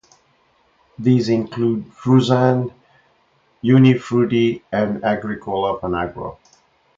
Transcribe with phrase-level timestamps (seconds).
[0.97, 2.73] These include: Frusan,
[3.63, 6.37] Unifruti, and Agricola Panagro.